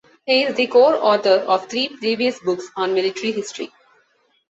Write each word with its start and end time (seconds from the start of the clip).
He 0.25 0.41
is 0.41 0.55
the 0.55 0.65
co-author 0.65 1.45
of 1.47 1.67
three 1.69 1.87
previous 1.89 2.39
books 2.39 2.67
on 2.75 2.95
military 2.95 3.33
history. 3.33 3.69